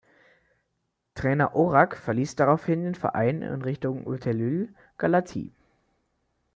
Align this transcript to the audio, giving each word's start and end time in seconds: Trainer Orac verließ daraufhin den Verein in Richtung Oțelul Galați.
Trainer 1.13 1.53
Orac 1.55 1.95
verließ 1.95 2.35
daraufhin 2.35 2.85
den 2.85 2.95
Verein 2.95 3.43
in 3.43 3.61
Richtung 3.61 4.07
Oțelul 4.07 4.73
Galați. 4.97 5.53